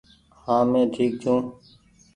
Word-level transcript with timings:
هآنٚ 0.43 0.69
مينٚ 0.71 0.91
ٺيڪ 0.93 1.11
ڇوٚنٚ 1.21 1.47